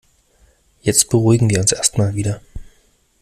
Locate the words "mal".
1.99-2.15